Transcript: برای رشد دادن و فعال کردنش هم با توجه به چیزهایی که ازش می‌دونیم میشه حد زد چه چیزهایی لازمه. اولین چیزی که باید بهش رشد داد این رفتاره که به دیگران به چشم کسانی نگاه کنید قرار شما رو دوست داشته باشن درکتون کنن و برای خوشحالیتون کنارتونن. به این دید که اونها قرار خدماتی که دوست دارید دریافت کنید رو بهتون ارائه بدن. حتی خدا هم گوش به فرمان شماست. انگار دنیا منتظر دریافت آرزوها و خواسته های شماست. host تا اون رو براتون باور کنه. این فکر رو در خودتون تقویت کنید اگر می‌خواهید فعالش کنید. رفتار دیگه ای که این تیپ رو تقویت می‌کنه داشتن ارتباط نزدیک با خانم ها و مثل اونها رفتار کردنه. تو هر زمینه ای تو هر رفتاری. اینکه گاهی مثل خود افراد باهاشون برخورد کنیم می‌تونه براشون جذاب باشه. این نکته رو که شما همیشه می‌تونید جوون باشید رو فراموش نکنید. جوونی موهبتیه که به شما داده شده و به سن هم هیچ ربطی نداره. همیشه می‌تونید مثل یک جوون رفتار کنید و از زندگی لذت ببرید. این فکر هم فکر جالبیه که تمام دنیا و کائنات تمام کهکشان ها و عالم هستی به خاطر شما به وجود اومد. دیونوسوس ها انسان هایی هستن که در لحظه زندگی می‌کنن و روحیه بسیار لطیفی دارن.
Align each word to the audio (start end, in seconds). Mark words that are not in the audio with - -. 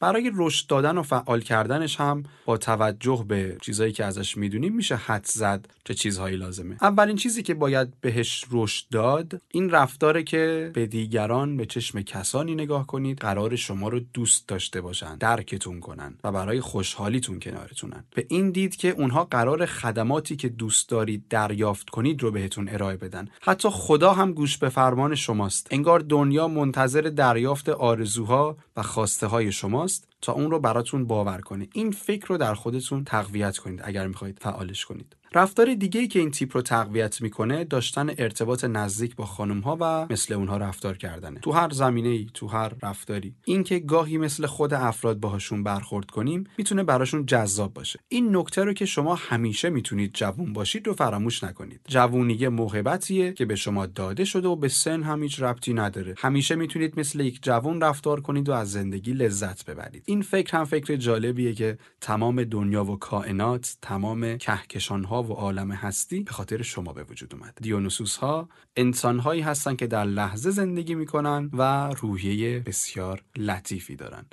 برای 0.00 0.32
رشد 0.34 0.66
دادن 0.66 0.98
و 0.98 1.02
فعال 1.02 1.40
کردنش 1.40 2.00
هم 2.00 2.22
با 2.44 2.56
توجه 2.56 3.24
به 3.28 3.56
چیزهایی 3.62 3.92
که 3.92 4.04
ازش 4.04 4.36
می‌دونیم 4.36 4.76
میشه 4.76 4.96
حد 4.96 5.26
زد 5.26 5.66
چه 5.84 5.94
چیزهایی 5.94 6.36
لازمه. 6.36 6.76
اولین 6.82 7.16
چیزی 7.16 7.42
که 7.42 7.54
باید 7.54 8.00
بهش 8.00 8.44
رشد 8.50 8.84
داد 8.90 9.40
این 9.50 9.70
رفتاره 9.70 10.22
که 10.22 10.70
به 10.74 10.86
دیگران 10.86 11.56
به 11.56 11.66
چشم 11.66 12.02
کسانی 12.02 12.54
نگاه 12.54 12.86
کنید 12.86 13.18
قرار 13.18 13.56
شما 13.56 13.88
رو 13.88 14.00
دوست 14.14 14.48
داشته 14.48 14.80
باشن 14.80 15.16
درکتون 15.16 15.80
کنن 15.80 16.14
و 16.24 16.32
برای 16.32 16.60
خوشحالیتون 16.60 17.40
کنارتونن. 17.40 18.04
به 18.14 18.26
این 18.28 18.50
دید 18.50 18.76
که 18.76 18.88
اونها 18.88 19.24
قرار 19.24 19.66
خدماتی 19.66 20.36
که 20.36 20.48
دوست 20.48 20.88
دارید 20.88 21.24
دریافت 21.30 21.90
کنید 21.90 22.22
رو 22.22 22.30
بهتون 22.30 22.68
ارائه 22.68 22.96
بدن. 22.96 23.28
حتی 23.40 23.68
خدا 23.72 24.12
هم 24.12 24.32
گوش 24.32 24.58
به 24.58 24.68
فرمان 24.68 25.14
شماست. 25.14 25.68
انگار 25.70 26.00
دنیا 26.00 26.48
منتظر 26.48 27.00
دریافت 27.00 27.68
آرزوها 27.68 28.56
و 28.76 28.82
خواسته 28.82 29.26
های 29.26 29.52
شماست. 29.52 29.89
host 29.90 30.09
تا 30.22 30.32
اون 30.32 30.50
رو 30.50 30.60
براتون 30.60 31.06
باور 31.06 31.40
کنه. 31.40 31.68
این 31.74 31.90
فکر 31.90 32.26
رو 32.26 32.36
در 32.36 32.54
خودتون 32.54 33.04
تقویت 33.04 33.58
کنید 33.58 33.80
اگر 33.84 34.06
می‌خواهید 34.06 34.38
فعالش 34.40 34.84
کنید. 34.84 35.16
رفتار 35.34 35.74
دیگه 35.74 36.00
ای 36.00 36.08
که 36.08 36.18
این 36.18 36.30
تیپ 36.30 36.56
رو 36.56 36.62
تقویت 36.62 37.22
می‌کنه 37.22 37.64
داشتن 37.64 38.10
ارتباط 38.18 38.64
نزدیک 38.64 39.16
با 39.16 39.26
خانم 39.26 39.60
ها 39.60 39.78
و 39.80 40.06
مثل 40.12 40.34
اونها 40.34 40.56
رفتار 40.56 40.96
کردنه. 40.96 41.40
تو 41.40 41.52
هر 41.52 41.70
زمینه 41.70 42.08
ای 42.08 42.26
تو 42.34 42.46
هر 42.46 42.72
رفتاری. 42.82 43.34
اینکه 43.44 43.78
گاهی 43.78 44.18
مثل 44.18 44.46
خود 44.46 44.74
افراد 44.74 45.20
باهاشون 45.20 45.62
برخورد 45.62 46.10
کنیم 46.10 46.44
می‌تونه 46.58 46.82
براشون 46.82 47.26
جذاب 47.26 47.74
باشه. 47.74 47.98
این 48.08 48.36
نکته 48.36 48.64
رو 48.64 48.72
که 48.72 48.86
شما 48.86 49.14
همیشه 49.14 49.70
می‌تونید 49.70 50.10
جوون 50.14 50.52
باشید 50.52 50.86
رو 50.86 50.94
فراموش 50.94 51.44
نکنید. 51.44 51.80
جوونی 51.88 52.48
موهبتیه 52.48 53.32
که 53.32 53.44
به 53.44 53.56
شما 53.56 53.86
داده 53.86 54.24
شده 54.24 54.48
و 54.48 54.56
به 54.56 54.68
سن 54.68 55.02
هم 55.02 55.22
هیچ 55.22 55.42
ربطی 55.42 55.74
نداره. 55.74 56.14
همیشه 56.18 56.54
می‌تونید 56.54 57.00
مثل 57.00 57.20
یک 57.20 57.42
جوون 57.42 57.80
رفتار 57.80 58.20
کنید 58.20 58.48
و 58.48 58.52
از 58.52 58.72
زندگی 58.72 59.12
لذت 59.12 59.64
ببرید. 59.64 60.02
این 60.10 60.22
فکر 60.22 60.56
هم 60.56 60.64
فکر 60.64 60.96
جالبیه 60.96 61.54
که 61.54 61.78
تمام 62.00 62.44
دنیا 62.44 62.84
و 62.84 62.98
کائنات 62.98 63.76
تمام 63.82 64.36
کهکشان 64.36 65.04
ها 65.04 65.22
و 65.22 65.32
عالم 65.32 65.72
هستی 65.72 66.20
به 66.20 66.30
خاطر 66.30 66.62
شما 66.62 66.92
به 66.92 67.04
وجود 67.04 67.34
اومد. 67.34 67.58
دیونوسوس 67.62 68.16
ها 68.16 68.48
انسان 68.76 69.18
هایی 69.18 69.40
هستن 69.40 69.76
که 69.76 69.86
در 69.86 70.04
لحظه 70.04 70.50
زندگی 70.50 70.94
می‌کنن 70.94 71.50
و 71.52 71.90
روحیه 71.90 72.60
بسیار 72.60 73.22
لطیفی 73.36 73.96
دارن. 73.96 74.26